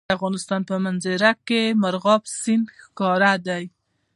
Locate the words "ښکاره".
2.81-3.33